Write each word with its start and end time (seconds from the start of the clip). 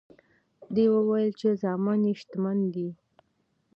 ده 0.73 0.83
وویل 0.95 1.29
چې 1.39 1.49
زامن 1.61 1.99
یې 2.07 2.13
شتمن 2.19 2.57
دي. 2.73 2.89